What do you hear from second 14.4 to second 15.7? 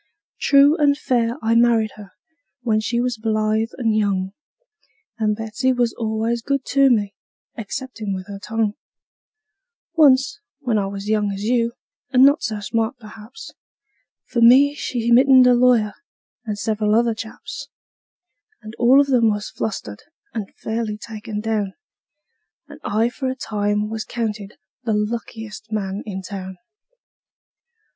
me she mittened a